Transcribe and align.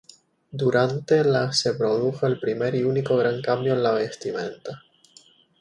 Durante 0.49 1.23
la 1.23 1.53
se 1.53 1.75
produjo 1.75 2.25
el 2.25 2.39
primer 2.39 2.73
y 2.73 2.83
único 2.83 3.17
gran 3.17 3.39
cambio 3.39 3.73
en 3.73 3.83
la 3.83 3.91
vestimenta. 3.91 4.81